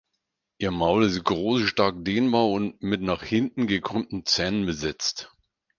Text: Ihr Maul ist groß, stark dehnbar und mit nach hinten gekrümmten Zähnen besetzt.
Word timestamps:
Ihr 0.57 0.71
Maul 0.71 1.03
ist 1.03 1.23
groß, 1.25 1.61
stark 1.61 2.03
dehnbar 2.03 2.47
und 2.49 2.81
mit 2.81 3.03
nach 3.03 3.21
hinten 3.21 3.67
gekrümmten 3.67 4.25
Zähnen 4.25 4.65
besetzt. 4.65 5.31